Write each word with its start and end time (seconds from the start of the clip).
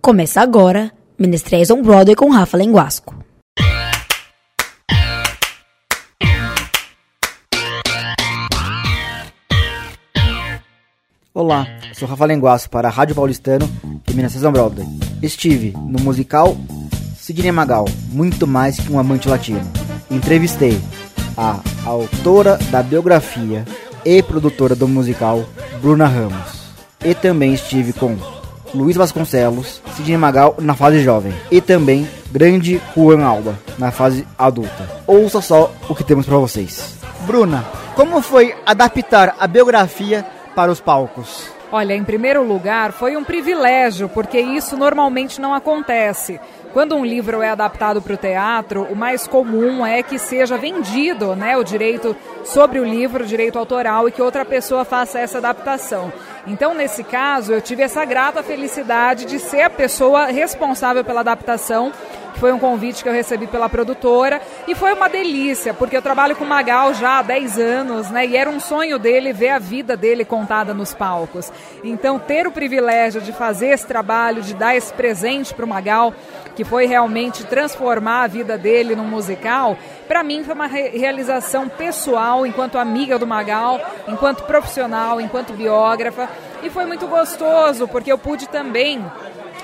Começa 0.00 0.40
agora 0.40 0.92
Menestréis 1.18 1.70
on 1.70 1.80
Broadway 1.80 2.16
com 2.16 2.28
Rafa 2.28 2.56
Lenguasco. 2.56 3.14
Olá, 11.32 11.66
sou 11.94 12.08
Rafa 12.08 12.24
Lenguasco 12.26 12.68
para 12.68 12.88
a 12.88 12.90
Rádio 12.90 13.14
Paulistano 13.14 13.70
e 14.10 14.12
Menestréis 14.12 14.44
on 14.44 14.50
Broadway. 14.50 14.86
Estive 15.22 15.72
no 15.72 16.00
musical 16.00 16.56
Sidney 17.16 17.52
Magal, 17.52 17.84
muito 18.08 18.46
mais 18.46 18.80
que 18.80 18.92
um 18.92 18.98
amante 18.98 19.28
latino. 19.28 19.62
Entrevistei 20.10 20.80
a 21.36 21.60
autora 21.86 22.58
da 22.72 22.82
biografia 22.82 23.64
e 24.04 24.22
produtora 24.22 24.74
do 24.74 24.88
musical, 24.88 25.44
Bruna 25.80 26.06
Ramos. 26.06 26.62
E 27.04 27.14
também 27.14 27.54
estive 27.54 27.92
com 27.92 28.16
Luiz 28.74 28.96
Vasconcelos, 28.96 29.82
Sidney 29.94 30.16
Magal 30.16 30.56
na 30.58 30.74
fase 30.74 31.02
jovem 31.02 31.32
e 31.50 31.60
também 31.60 32.08
grande 32.30 32.80
Juan 32.96 33.22
Alba 33.24 33.58
na 33.78 33.90
fase 33.90 34.26
adulta. 34.38 34.88
Ouça 35.06 35.40
só 35.40 35.70
o 35.88 35.94
que 35.94 36.04
temos 36.04 36.26
para 36.26 36.38
vocês. 36.38 36.96
Bruna, 37.26 37.64
como 37.94 38.22
foi 38.22 38.54
adaptar 38.64 39.36
a 39.38 39.46
biografia 39.46 40.24
para 40.54 40.72
os 40.72 40.80
palcos? 40.80 41.50
Olha, 41.70 41.94
em 41.94 42.04
primeiro 42.04 42.46
lugar, 42.46 42.92
foi 42.92 43.16
um 43.16 43.24
privilégio, 43.24 44.06
porque 44.08 44.38
isso 44.38 44.76
normalmente 44.76 45.40
não 45.40 45.54
acontece. 45.54 46.38
Quando 46.72 46.96
um 46.96 47.04
livro 47.04 47.42
é 47.42 47.50
adaptado 47.50 48.00
para 48.00 48.14
o 48.14 48.16
teatro, 48.16 48.84
o 48.84 48.96
mais 48.96 49.26
comum 49.26 49.84
é 49.84 50.02
que 50.02 50.18
seja 50.18 50.56
vendido 50.56 51.36
né, 51.36 51.54
o 51.54 51.62
direito 51.62 52.16
sobre 52.44 52.80
o 52.80 52.84
livro, 52.84 53.24
o 53.24 53.26
direito 53.26 53.58
autoral, 53.58 54.08
e 54.08 54.12
que 54.12 54.22
outra 54.22 54.42
pessoa 54.42 54.82
faça 54.82 55.18
essa 55.18 55.36
adaptação. 55.36 56.10
Então, 56.46 56.72
nesse 56.72 57.04
caso, 57.04 57.52
eu 57.52 57.60
tive 57.60 57.82
essa 57.82 58.04
grata 58.06 58.42
felicidade 58.42 59.26
de 59.26 59.38
ser 59.38 59.60
a 59.60 59.70
pessoa 59.70 60.26
responsável 60.26 61.04
pela 61.04 61.20
adaptação 61.20 61.92
foi 62.38 62.52
um 62.52 62.58
convite 62.58 63.02
que 63.02 63.08
eu 63.08 63.12
recebi 63.12 63.46
pela 63.46 63.68
produtora 63.68 64.40
e 64.66 64.74
foi 64.74 64.92
uma 64.92 65.08
delícia, 65.08 65.72
porque 65.72 65.96
eu 65.96 66.02
trabalho 66.02 66.36
com 66.36 66.44
o 66.44 66.48
Magal 66.48 66.94
já 66.94 67.18
há 67.18 67.22
10 67.22 67.58
anos, 67.58 68.10
né? 68.10 68.26
E 68.26 68.36
era 68.36 68.50
um 68.50 68.60
sonho 68.60 68.98
dele 68.98 69.32
ver 69.32 69.50
a 69.50 69.58
vida 69.58 69.96
dele 69.96 70.24
contada 70.24 70.74
nos 70.74 70.94
palcos. 70.94 71.52
Então, 71.84 72.18
ter 72.18 72.46
o 72.46 72.52
privilégio 72.52 73.20
de 73.20 73.32
fazer 73.32 73.68
esse 73.68 73.86
trabalho, 73.86 74.42
de 74.42 74.54
dar 74.54 74.74
esse 74.74 74.92
presente 74.92 75.54
para 75.54 75.64
o 75.64 75.68
Magal, 75.68 76.12
que 76.54 76.64
foi 76.64 76.86
realmente 76.86 77.44
transformar 77.44 78.24
a 78.24 78.26
vida 78.26 78.58
dele 78.58 78.94
num 78.94 79.04
musical, 79.04 79.76
para 80.06 80.22
mim 80.22 80.44
foi 80.44 80.54
uma 80.54 80.66
realização 80.66 81.68
pessoal, 81.68 82.46
enquanto 82.46 82.76
amiga 82.76 83.18
do 83.18 83.26
Magal, 83.26 83.80
enquanto 84.06 84.42
profissional, 84.44 85.20
enquanto 85.20 85.52
biógrafa. 85.52 86.28
E 86.62 86.70
foi 86.70 86.84
muito 86.84 87.06
gostoso, 87.06 87.88
porque 87.88 88.12
eu 88.12 88.18
pude 88.18 88.48
também 88.48 89.02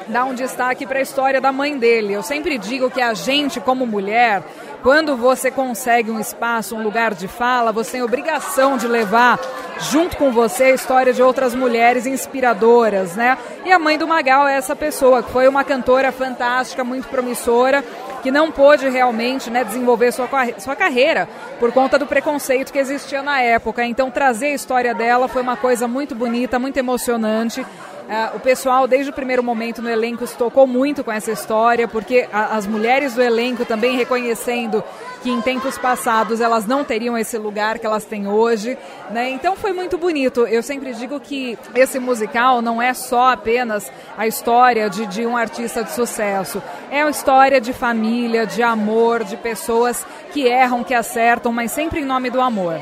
dar 0.08 0.24
um 0.24 0.34
destaque 0.34 0.86
para 0.86 0.98
a 0.98 1.02
história 1.02 1.40
da 1.40 1.52
mãe 1.52 1.78
dele. 1.78 2.12
Eu 2.12 2.22
sempre 2.22 2.58
digo 2.58 2.90
que 2.90 3.00
a 3.00 3.14
gente, 3.14 3.60
como 3.60 3.86
mulher, 3.86 4.42
quando 4.82 5.16
você 5.16 5.50
consegue 5.50 6.10
um 6.10 6.20
espaço, 6.20 6.76
um 6.76 6.82
lugar 6.82 7.14
de 7.14 7.26
fala, 7.26 7.72
você 7.72 7.92
tem 7.92 8.02
obrigação 8.02 8.76
de 8.76 8.86
levar 8.86 9.38
junto 9.80 10.16
com 10.16 10.32
você 10.32 10.64
a 10.64 10.74
história 10.74 11.12
de 11.12 11.22
outras 11.22 11.54
mulheres 11.54 12.06
inspiradoras, 12.06 13.14
né? 13.14 13.36
E 13.64 13.72
a 13.72 13.78
mãe 13.78 13.98
do 13.98 14.06
Magal 14.06 14.46
é 14.46 14.56
essa 14.56 14.74
pessoa, 14.74 15.22
que 15.22 15.30
foi 15.30 15.48
uma 15.48 15.64
cantora 15.64 16.10
fantástica, 16.10 16.82
muito 16.84 17.08
promissora, 17.08 17.84
que 18.22 18.30
não 18.30 18.50
pôde 18.50 18.88
realmente 18.88 19.50
né, 19.50 19.62
desenvolver 19.64 20.12
sua, 20.12 20.28
sua 20.58 20.76
carreira 20.76 21.28
por 21.60 21.72
conta 21.72 21.98
do 21.98 22.06
preconceito 22.06 22.72
que 22.72 22.78
existia 22.78 23.22
na 23.22 23.40
época. 23.40 23.84
Então, 23.84 24.10
trazer 24.10 24.46
a 24.46 24.54
história 24.54 24.94
dela 24.94 25.28
foi 25.28 25.42
uma 25.42 25.56
coisa 25.56 25.86
muito 25.86 26.14
bonita, 26.14 26.58
muito 26.58 26.76
emocionante. 26.76 27.64
Uh, 28.08 28.36
o 28.36 28.40
pessoal, 28.40 28.88
desde 28.88 29.10
o 29.10 29.12
primeiro 29.12 29.42
momento 29.42 29.82
no 29.82 29.90
elenco, 29.90 30.26
se 30.26 30.34
tocou 30.34 30.66
muito 30.66 31.04
com 31.04 31.12
essa 31.12 31.30
história, 31.30 31.86
porque 31.86 32.26
a, 32.32 32.56
as 32.56 32.66
mulheres 32.66 33.14
do 33.14 33.20
elenco 33.20 33.66
também 33.66 33.98
reconhecendo 33.98 34.82
que 35.22 35.28
em 35.28 35.42
tempos 35.42 35.76
passados 35.76 36.40
elas 36.40 36.64
não 36.64 36.82
teriam 36.82 37.18
esse 37.18 37.36
lugar 37.36 37.78
que 37.78 37.84
elas 37.84 38.06
têm 38.06 38.26
hoje. 38.26 38.78
Né? 39.10 39.28
Então 39.28 39.54
foi 39.56 39.74
muito 39.74 39.98
bonito. 39.98 40.46
Eu 40.46 40.62
sempre 40.62 40.94
digo 40.94 41.20
que 41.20 41.58
esse 41.74 41.98
musical 41.98 42.62
não 42.62 42.80
é 42.80 42.94
só 42.94 43.32
apenas 43.32 43.92
a 44.16 44.26
história 44.26 44.88
de, 44.88 45.04
de 45.04 45.26
um 45.26 45.36
artista 45.36 45.84
de 45.84 45.92
sucesso, 45.92 46.62
é 46.90 47.04
uma 47.04 47.10
história 47.10 47.60
de 47.60 47.74
família, 47.74 48.46
de 48.46 48.62
amor, 48.62 49.22
de 49.22 49.36
pessoas 49.36 50.06
que 50.32 50.46
erram, 50.46 50.82
que 50.82 50.94
acertam, 50.94 51.52
mas 51.52 51.72
sempre 51.72 52.00
em 52.00 52.06
nome 52.06 52.30
do 52.30 52.40
amor. 52.40 52.80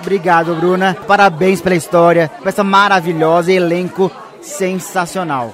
Obrigado, 0.00 0.54
Bruna. 0.54 0.96
Parabéns 1.06 1.60
pela 1.60 1.76
história, 1.76 2.30
essa 2.42 2.64
maravilhosa 2.64 3.52
elenco 3.52 4.10
sensacional. 4.42 5.52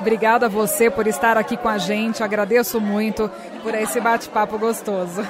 Obrigada 0.00 0.46
a 0.46 0.48
você 0.48 0.90
por 0.90 1.06
estar 1.06 1.36
aqui 1.36 1.56
com 1.56 1.68
a 1.68 1.78
gente. 1.78 2.22
Agradeço 2.22 2.80
muito 2.80 3.30
por 3.62 3.74
esse 3.74 4.00
bate-papo 4.00 4.58
gostoso. 4.58 5.24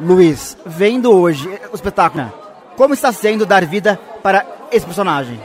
Luiz, 0.00 0.56
vendo 0.66 1.12
hoje 1.12 1.48
o 1.72 1.74
espetáculo, 1.74 2.32
como 2.76 2.94
está 2.94 3.12
sendo 3.12 3.46
dar 3.46 3.64
vida 3.64 3.98
para 4.22 4.44
esse 4.70 4.84
personagem? 4.84 5.40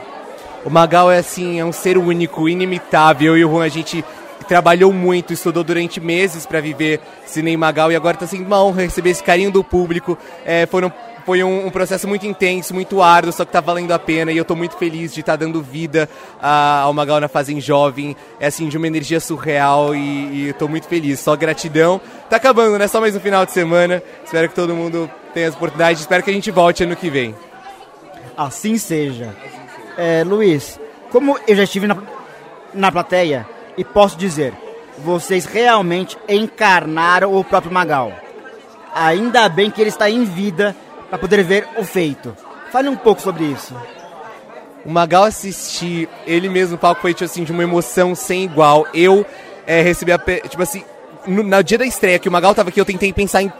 O 0.65 0.69
Magal 0.69 1.09
é 1.09 1.19
assim, 1.19 1.59
é 1.59 1.63
um 1.63 1.71
ser 1.71 1.97
único, 1.97 2.49
inimitável. 2.49 3.33
Eu 3.33 3.37
e 3.37 3.45
o 3.45 3.49
Juan, 3.49 3.63
a 3.63 3.69
gente 3.69 4.03
trabalhou 4.47 4.91
muito, 4.91 5.31
estudou 5.31 5.63
durante 5.63 6.01
meses 6.01 6.45
para 6.45 6.59
viver 6.59 6.99
Cinema 7.25 7.67
Magal 7.67 7.91
e 7.91 7.95
agora 7.95 8.15
está 8.15 8.27
sendo 8.27 8.45
uma 8.45 8.61
honra 8.63 8.81
receber 8.81 9.11
esse 9.11 9.23
carinho 9.23 9.51
do 9.51 9.63
público. 9.63 10.17
É, 10.43 10.65
foram 10.65 10.91
foi 11.29 11.43
um, 11.43 11.67
um, 11.67 11.69
processo 11.69 12.07
muito 12.07 12.25
intenso, 12.25 12.73
muito 12.73 13.03
árduo, 13.03 13.31
só 13.31 13.45
que 13.45 13.51
tá 13.51 13.61
valendo 13.61 13.91
a 13.91 13.99
pena 13.99 14.31
e 14.31 14.37
eu 14.37 14.43
tô 14.43 14.55
muito 14.55 14.75
feliz 14.75 15.13
de 15.13 15.19
estar 15.19 15.33
tá 15.33 15.45
dando 15.45 15.61
vida 15.61 16.09
a, 16.41 16.79
ao 16.79 16.91
Magal 16.91 17.19
na 17.19 17.27
Fazem 17.27 17.61
Jovem. 17.61 18.17
É 18.39 18.47
assim, 18.47 18.67
de 18.67 18.75
uma 18.75 18.87
energia 18.87 19.19
surreal 19.19 19.93
e, 19.93 20.47
e 20.49 20.53
tô 20.53 20.67
muito 20.67 20.87
feliz. 20.87 21.19
Só 21.19 21.35
gratidão. 21.35 22.01
Tá 22.31 22.37
acabando, 22.37 22.79
né? 22.79 22.87
Só 22.87 22.99
mais 22.99 23.15
um 23.15 23.19
final 23.19 23.45
de 23.45 23.51
semana. 23.51 24.01
Espero 24.25 24.49
que 24.49 24.55
todo 24.55 24.73
mundo 24.73 25.07
tenha 25.31 25.47
as 25.47 25.53
oportunidades. 25.53 26.01
Espero 26.01 26.23
que 26.23 26.31
a 26.31 26.33
gente 26.33 26.49
volte 26.49 26.83
ano 26.83 26.95
que 26.95 27.11
vem. 27.11 27.35
Assim 28.35 28.79
seja. 28.79 29.35
É, 29.99 30.23
Luiz, 30.23 30.79
como 31.11 31.37
eu 31.47 31.55
já 31.55 31.61
estive 31.61 31.85
na, 31.85 31.95
na 32.73 32.91
plateia 32.91 33.47
e 33.77 33.83
posso 33.83 34.17
dizer, 34.17 34.51
vocês 34.97 35.45
realmente 35.45 36.17
encarnaram 36.27 37.35
o 37.35 37.43
próprio 37.43 37.71
Magal. 37.71 38.11
Ainda 38.95 39.47
bem 39.47 39.69
que 39.69 39.79
ele 39.79 39.91
está 39.91 40.09
em 40.09 40.23
vida 40.23 40.75
para 41.09 41.17
poder 41.17 41.43
ver 41.43 41.67
o 41.77 41.83
feito. 41.83 42.35
Fale 42.71 42.87
um 42.87 42.95
pouco 42.95 43.21
sobre 43.21 43.45
isso. 43.45 43.75
O 44.85 44.89
Magal 44.91 45.23
assistir 45.23 46.07
ele 46.25 46.47
mesmo 46.47 46.73
no 46.73 46.77
palco 46.77 47.01
foi 47.01 47.13
tipo 47.13 47.25
assim, 47.25 47.43
de 47.43 47.51
uma 47.51 47.63
emoção 47.63 48.15
sem 48.15 48.43
igual. 48.43 48.87
Eu 48.93 49.25
é, 49.65 49.81
recebi 49.81 50.11
a. 50.11 50.17
Tipo 50.17 50.61
assim, 50.61 50.83
no, 51.27 51.43
no 51.43 51.63
dia 51.63 51.77
da 51.77 51.85
estreia 51.85 52.19
que 52.19 52.29
o 52.29 52.31
Magal 52.31 52.55
tava 52.55 52.69
aqui, 52.69 52.79
eu 52.79 52.85
tentei 52.85 53.11
pensar 53.11 53.41
em 53.41 53.51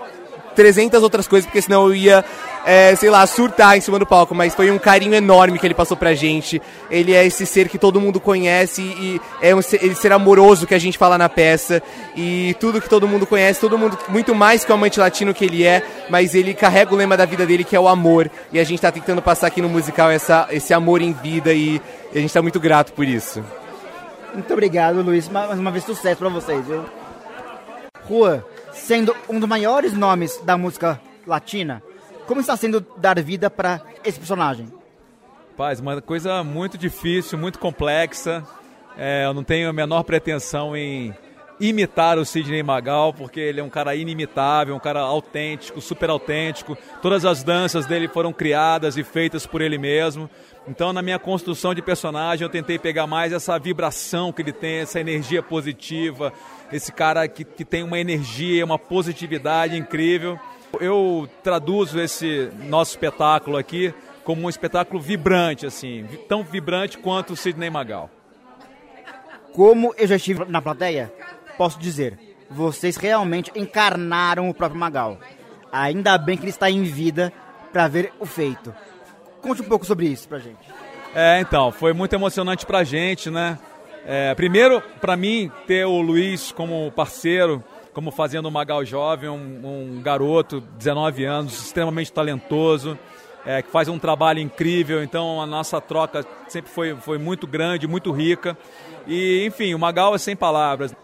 300 0.60 1.02
outras 1.02 1.26
coisas, 1.26 1.46
porque 1.46 1.62
senão 1.62 1.88
eu 1.88 1.96
ia, 1.96 2.26
é, 2.66 2.94
sei 2.94 3.10
lá, 3.10 3.26
surtar 3.26 3.78
em 3.78 3.82
cima 3.82 3.98
do 3.98 4.06
palco. 4.06 4.36
Mas 4.36 4.54
foi 4.54 4.70
um 4.70 4.78
carinho 4.78 5.14
enorme 5.16 5.58
que 5.58 5.66
ele 5.66 5.74
passou 5.74 5.96
pra 5.96 6.14
gente. 6.14 6.62
Ele 6.92 7.14
é 7.14 7.26
esse 7.26 7.46
ser 7.46 7.70
que 7.70 7.78
todo 7.78 8.02
mundo 8.02 8.20
conhece 8.20 8.82
e 8.82 9.22
é 9.42 9.56
um 9.56 9.62
ser, 9.62 9.96
ser 9.96 10.12
amoroso 10.12 10.68
que 10.68 10.76
a 10.76 10.78
gente 10.78 10.98
fala 10.98 11.18
na 11.18 11.30
peça. 11.30 11.82
E 12.14 12.58
tudo 12.60 12.82
que 12.82 12.90
todo 12.90 13.08
mundo 13.08 13.26
conhece, 13.26 13.62
todo 13.62 13.78
mundo, 13.78 13.98
muito 14.10 14.36
mais 14.36 14.66
que 14.66 14.72
o 14.74 14.76
amante 14.76 15.00
latino 15.00 15.34
que 15.34 15.46
ele 15.46 15.64
é, 15.66 15.82
mas 16.10 16.36
ele 16.36 16.54
carrega 16.54 16.94
o 16.94 16.98
lema 16.98 17.16
da 17.16 17.24
vida 17.24 17.46
dele 17.46 17.64
que 17.64 17.74
é 17.74 17.80
o 17.80 17.88
amor. 17.88 18.30
E 18.52 18.60
a 18.60 18.64
gente 18.66 18.82
tá 18.82 18.92
tentando 18.92 19.22
passar 19.22 19.48
aqui 19.48 19.62
no 19.62 19.70
musical 19.70 20.12
essa, 20.12 20.46
esse 20.52 20.74
amor 20.74 21.02
em 21.02 21.14
vida 21.14 21.54
e, 21.54 21.82
a 22.14 22.20
gente 22.20 22.34
tá 22.34 22.42
muito 22.42 22.60
grato 22.60 22.92
por 22.92 23.06
isso. 23.06 23.42
Muito 24.34 24.52
obrigado, 24.52 25.02
Luiz. 25.02 25.30
Mais 25.30 25.58
uma 25.58 25.72
vez, 25.72 25.86
sucesso 25.86 26.18
pra 26.18 26.28
vocês, 26.28 26.66
viu? 26.66 26.84
Rua, 28.10 28.44
sendo 28.90 29.16
um 29.30 29.40
dos 29.40 29.48
maiores 29.48 29.94
nomes 29.94 30.42
da 30.44 30.58
música 30.58 31.00
latina, 31.28 31.84
como 32.26 32.42
está 32.42 32.58
sendo 32.58 32.84
dar 32.98 33.22
vida 33.22 33.48
para 33.48 33.80
esse 34.04 34.18
personagem? 34.18 34.68
Paz, 35.56 35.80
uma 35.80 36.02
coisa 36.02 36.44
muito 36.44 36.76
difícil, 36.76 37.38
muito 37.38 37.60
complexa. 37.60 38.44
É, 38.98 39.26
eu 39.28 39.34
não 39.36 39.44
tenho 39.44 39.70
a 39.70 39.74
menor 39.74 40.02
pretensão 40.02 40.76
em 40.76 41.14
imitar 41.60 42.18
o 42.18 42.26
Sidney 42.26 42.64
Magal, 42.64 43.14
porque 43.14 43.40
ele 43.40 43.60
é 43.60 43.64
um 43.64 43.70
cara 43.70 43.96
inimitável, 43.96 44.76
um 44.76 44.80
cara 44.80 45.02
autêntico, 45.02 45.82
super 45.82 46.10
autêntico. 46.10 46.78
Todas 47.02 47.26
as 47.26 47.44
danças 47.44 47.86
dele 47.86 48.08
foram 48.08 48.32
criadas 48.32 48.98
e 48.98 49.04
feitas 49.04 49.46
por 49.46 49.62
ele 49.62 49.78
mesmo. 49.78 50.30
Então, 50.68 50.94
na 50.94 51.02
minha 51.02 51.18
construção 51.18 51.74
de 51.74 51.82
personagem, 51.82 52.44
eu 52.44 52.50
tentei 52.50 52.78
pegar 52.78 53.08
mais 53.08 53.34
essa 53.34 53.58
vibração 53.58 54.32
que 54.32 54.42
ele 54.42 54.54
tem, 54.54 54.78
essa 54.80 55.00
energia 55.00 55.42
positiva, 55.42 56.32
esse 56.72 56.92
cara 56.92 57.28
que, 57.28 57.44
que 57.44 57.66
tem 57.66 57.84
uma 57.84 58.00
energia, 58.00 58.64
uma 58.64 58.78
positividade 58.78 59.76
incrível. 59.76 60.40
Eu 60.80 61.28
traduzo 61.44 62.00
esse 62.00 62.50
nosso 62.68 62.92
espetáculo 62.92 63.58
aqui 63.58 63.94
como 64.24 64.44
um 64.46 64.50
espetáculo 64.50 65.02
vibrante, 65.02 65.66
assim, 65.66 66.06
tão 66.28 66.44
vibrante 66.44 67.00
quanto 67.00 67.34
o 67.34 67.36
Sidney 67.36 67.72
Magal. 67.72 68.12
Como 69.54 69.94
eu 69.98 70.06
já 70.06 70.18
estive 70.18 70.46
na 70.46 70.62
plateia, 70.62 71.12
posso 71.60 71.78
dizer, 71.78 72.18
vocês 72.50 72.96
realmente 72.96 73.52
encarnaram 73.54 74.50
o 74.50 74.54
próprio 74.54 74.80
Magal. 74.80 75.18
Ainda 75.70 76.18
bem 76.18 76.38
que 76.38 76.44
ele 76.44 76.52
está 76.52 76.72
em 76.72 76.84
vida 76.84 77.34
para 77.74 77.86
ver 77.90 78.14
o 78.18 78.26
feito. 78.26 78.74
Conte 79.42 79.62
um 79.62 79.66
pouco 79.66 79.86
sobre 79.86 80.08
isso 80.08 80.26
pra 80.26 80.40
gente. 80.40 80.58
É, 81.14 81.42
então, 81.42 81.70
foi 81.70 81.92
muito 81.92 82.14
emocionante 82.14 82.66
pra 82.66 82.86
gente, 82.86 83.30
né? 83.30 83.60
É, 84.06 84.34
primeiro, 84.36 84.82
para 85.02 85.18
mim, 85.18 85.52
ter 85.68 85.86
o 85.86 86.00
Luiz 86.00 86.54
como 86.54 86.90
parceiro, 86.94 87.62
como 87.94 88.10
fazendo 88.10 88.46
o 88.46 88.52
Magal 88.52 88.86
Jovem, 88.86 89.30
um, 89.30 89.98
um 89.98 90.02
garoto, 90.02 90.62
19 90.62 91.26
anos, 91.26 91.62
extremamente 91.66 92.14
talentoso, 92.14 92.98
é, 93.46 93.62
que 93.62 93.70
faz 93.70 93.90
um 93.90 94.00
trabalho 94.00 94.40
incrível. 94.40 95.04
Então, 95.04 95.42
a 95.42 95.46
nossa 95.46 95.82
troca 95.82 96.26
sempre 96.48 96.72
foi, 96.72 96.96
foi 96.96 97.18
muito 97.18 97.46
grande, 97.46 97.86
muito 97.86 98.14
rica. 98.14 98.58
E, 99.06 99.46
enfim, 99.46 99.74
o 99.74 99.80
Magal 99.80 100.16
é 100.16 100.18
sem 100.18 100.38
palavras. 100.38 100.96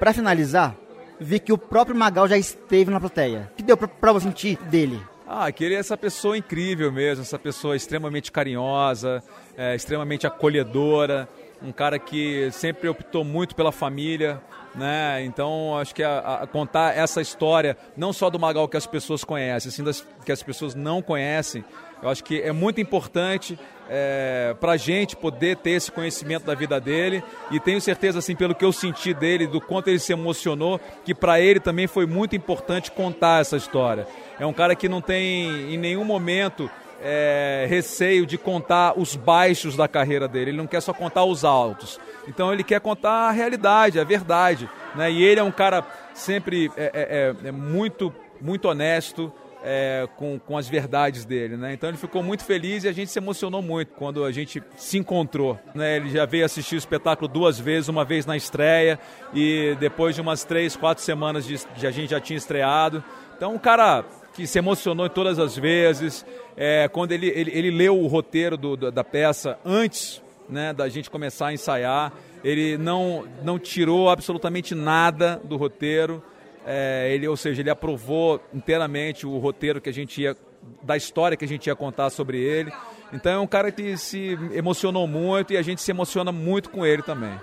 Para 0.00 0.14
finalizar, 0.14 0.74
vi 1.20 1.38
que 1.38 1.52
o 1.52 1.58
próprio 1.58 1.94
Magal 1.94 2.26
já 2.26 2.38
esteve 2.38 2.90
na 2.90 2.98
plateia. 2.98 3.52
Que 3.54 3.62
deu 3.62 3.76
pra 3.76 4.12
você 4.12 4.26
sentir 4.26 4.56
dele? 4.56 4.98
Ah, 5.28 5.52
que 5.52 5.62
ele 5.62 5.74
é 5.74 5.78
essa 5.78 5.94
pessoa 5.94 6.38
incrível 6.38 6.90
mesmo, 6.90 7.20
essa 7.22 7.38
pessoa 7.38 7.76
extremamente 7.76 8.32
carinhosa, 8.32 9.22
é, 9.58 9.76
extremamente 9.76 10.26
acolhedora, 10.26 11.28
um 11.62 11.70
cara 11.70 11.98
que 11.98 12.50
sempre 12.50 12.88
optou 12.88 13.22
muito 13.22 13.54
pela 13.54 13.70
família, 13.70 14.40
né? 14.74 15.22
Então 15.22 15.76
acho 15.76 15.94
que 15.94 16.02
a, 16.02 16.40
a, 16.42 16.46
contar 16.46 16.96
essa 16.96 17.20
história, 17.20 17.76
não 17.94 18.10
só 18.10 18.30
do 18.30 18.38
Magal 18.38 18.66
que 18.68 18.78
as 18.78 18.86
pessoas 18.86 19.22
conhecem, 19.22 19.68
assim 19.68 19.84
das, 19.84 20.06
que 20.24 20.32
as 20.32 20.42
pessoas 20.42 20.74
não 20.74 21.02
conhecem, 21.02 21.62
eu 22.02 22.08
acho 22.08 22.24
que 22.24 22.40
é 22.40 22.52
muito 22.52 22.80
importante 22.80 23.58
é, 23.88 24.54
para 24.60 24.72
a 24.72 24.76
gente 24.76 25.16
poder 25.16 25.56
ter 25.56 25.72
esse 25.72 25.90
conhecimento 25.90 26.44
da 26.44 26.54
vida 26.54 26.80
dele 26.80 27.22
e 27.50 27.58
tenho 27.58 27.80
certeza, 27.80 28.20
assim, 28.20 28.36
pelo 28.36 28.54
que 28.54 28.64
eu 28.64 28.72
senti 28.72 29.12
dele, 29.12 29.46
do 29.46 29.60
quanto 29.60 29.88
ele 29.88 29.98
se 29.98 30.12
emocionou, 30.12 30.80
que 31.04 31.14
para 31.14 31.40
ele 31.40 31.58
também 31.58 31.86
foi 31.86 32.06
muito 32.06 32.36
importante 32.36 32.90
contar 32.92 33.40
essa 33.40 33.56
história. 33.56 34.06
É 34.38 34.46
um 34.46 34.52
cara 34.52 34.74
que 34.76 34.88
não 34.88 35.00
tem 35.00 35.74
em 35.74 35.76
nenhum 35.76 36.04
momento 36.04 36.70
é, 37.02 37.66
receio 37.68 38.26
de 38.26 38.36
contar 38.38 38.98
os 38.98 39.16
baixos 39.16 39.76
da 39.76 39.88
carreira 39.88 40.28
dele, 40.28 40.50
ele 40.50 40.58
não 40.58 40.66
quer 40.66 40.80
só 40.80 40.92
contar 40.92 41.24
os 41.24 41.44
altos. 41.44 41.98
Então 42.28 42.52
ele 42.52 42.62
quer 42.62 42.80
contar 42.80 43.28
a 43.28 43.30
realidade, 43.30 43.98
a 43.98 44.04
verdade. 44.04 44.68
Né? 44.94 45.10
E 45.10 45.22
ele 45.22 45.40
é 45.40 45.42
um 45.42 45.50
cara 45.50 45.84
sempre 46.14 46.70
é, 46.76 46.84
é, 46.84 47.44
é, 47.44 47.48
é 47.48 47.52
muito, 47.52 48.12
muito 48.40 48.68
honesto. 48.68 49.32
É, 49.62 50.08
com, 50.16 50.38
com 50.38 50.56
as 50.56 50.66
verdades 50.66 51.26
dele, 51.26 51.54
né? 51.54 51.74
Então 51.74 51.90
ele 51.90 51.98
ficou 51.98 52.22
muito 52.22 52.42
feliz 52.44 52.84
e 52.84 52.88
a 52.88 52.92
gente 52.92 53.10
se 53.10 53.18
emocionou 53.18 53.60
muito 53.60 53.92
quando 53.92 54.24
a 54.24 54.32
gente 54.32 54.62
se 54.74 54.96
encontrou, 54.96 55.58
né? 55.74 55.96
Ele 55.96 56.08
já 56.08 56.24
veio 56.24 56.46
assistir 56.46 56.76
o 56.76 56.78
espetáculo 56.78 57.28
duas 57.28 57.58
vezes, 57.60 57.88
uma 57.88 58.02
vez 58.02 58.24
na 58.24 58.38
estreia 58.38 58.98
e 59.34 59.76
depois 59.78 60.14
de 60.14 60.22
umas 60.22 60.44
três, 60.44 60.76
quatro 60.76 61.04
semanas 61.04 61.44
de, 61.44 61.60
de 61.76 61.86
a 61.86 61.90
gente 61.90 62.10
já 62.10 62.20
tinha 62.20 62.38
estreado. 62.38 63.04
Então 63.36 63.54
um 63.54 63.58
cara 63.58 64.02
que 64.34 64.46
se 64.46 64.58
emocionou 64.58 65.08
todas 65.08 65.38
as 65.38 65.56
vezes. 65.56 66.24
É, 66.56 66.88
quando 66.88 67.12
ele, 67.12 67.28
ele, 67.28 67.50
ele, 67.54 67.70
leu 67.70 67.98
o 67.98 68.06
roteiro 68.06 68.56
do, 68.56 68.76
do, 68.76 68.90
da 68.90 69.04
peça 69.04 69.58
antes 69.64 70.22
né, 70.48 70.72
da 70.72 70.88
gente 70.88 71.10
começar 71.10 71.48
a 71.48 71.52
ensaiar, 71.52 72.12
ele 72.42 72.76
não, 72.76 73.24
não 73.42 73.58
tirou 73.58 74.10
absolutamente 74.10 74.74
nada 74.74 75.40
do 75.44 75.56
roteiro. 75.56 76.22
É, 76.66 77.10
ele, 77.12 77.26
ou 77.26 77.36
seja, 77.36 77.62
ele 77.62 77.70
aprovou 77.70 78.40
inteiramente 78.52 79.26
o 79.26 79.38
roteiro 79.38 79.80
que 79.80 79.88
a 79.88 79.92
gente 79.92 80.20
ia, 80.20 80.36
da 80.82 80.96
história 80.96 81.36
que 81.36 81.44
a 81.44 81.48
gente 81.48 81.66
ia 81.66 81.76
contar 81.76 82.10
sobre 82.10 82.38
ele. 82.38 82.72
Então 83.12 83.32
é 83.32 83.38
um 83.38 83.46
cara 83.46 83.72
que 83.72 83.96
se 83.96 84.38
emocionou 84.52 85.06
muito 85.06 85.52
e 85.52 85.56
a 85.56 85.62
gente 85.62 85.80
se 85.80 85.90
emociona 85.90 86.30
muito 86.30 86.70
com 86.70 86.84
ele 86.84 87.02
também. 87.02 87.38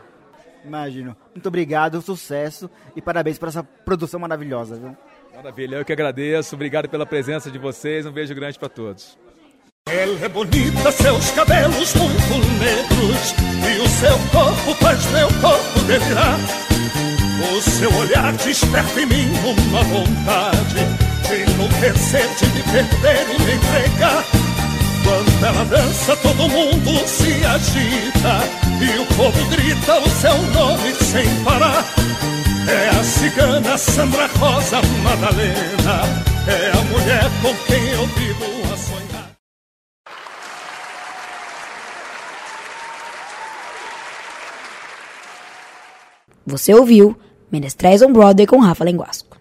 Imagino. 0.64 1.16
Muito 1.34 1.48
obrigado, 1.48 2.02
sucesso 2.02 2.70
e 2.96 3.02
parabéns 3.02 3.38
por 3.38 3.48
essa 3.48 3.64
produção 3.64 4.20
maravilhosa, 4.20 4.76
viu? 4.76 4.98
Maravilha, 5.36 5.78
eu 5.78 5.86
que 5.86 5.94
agradeço. 5.94 6.56
Obrigado 6.56 6.90
pela 6.90 7.06
presença 7.06 7.52
de 7.52 7.58
vocês. 7.58 8.06
Um 8.06 8.12
beijo 8.12 8.34
grande 8.34 8.58
para 8.58 8.70
todos. 8.70 9.18
Ela 9.88 10.26
é 10.26 10.28
bonita, 10.28 10.92
seus 10.92 11.32
cabelos 11.32 11.94
muito 11.96 12.48
negros 12.60 13.34
e 13.64 13.80
o 13.80 13.88
seu 13.88 14.18
corpo 14.32 14.74
faz 14.84 15.06
meu 15.12 15.28
corpo 15.40 15.80
delirar. 15.88 16.38
O 17.40 17.62
seu 17.62 17.94
olhar 17.94 18.34
desperta 18.34 19.00
em 19.00 19.06
mim 19.06 19.30
uma 19.46 19.84
vontade 19.84 21.08
de 21.28 21.52
enlouquecer, 21.52 22.28
de 22.36 22.46
me 22.48 22.64
perder 22.64 23.28
e 23.30 23.42
me 23.44 23.54
entregar. 23.54 24.26
Quando 25.04 25.46
ela 25.46 25.66
dança, 25.66 26.16
todo 26.18 26.50
mundo 26.50 27.08
se 27.08 27.46
agita 27.46 28.42
e 28.82 29.00
o 29.00 29.06
povo 29.16 29.46
grita 29.50 30.00
o 30.00 30.10
seu 30.10 30.42
nome 30.52 30.94
sem 30.96 31.44
parar. 31.44 31.86
É 32.68 32.90
a 32.90 33.04
cigana 33.04 33.78
Sandra 33.78 34.28
Rosa 34.40 34.82
Madalena, 35.04 36.02
é 36.48 36.72
a 36.72 36.82
mulher 36.92 37.30
com 37.42 37.56
quem 37.66 37.88
eu 37.90 38.08
vivo 38.08 38.74
a 38.74 38.78
sonhar. 38.78 39.32
Você 46.46 46.74
ouviu 46.74 47.18
Menestréis 47.52 48.02
on 48.02 48.12
Broadway 48.12 48.46
com 48.46 48.60
Rafa 48.60 48.84
Lenguasco. 48.84 49.37